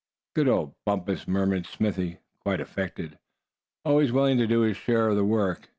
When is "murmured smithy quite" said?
1.27-2.59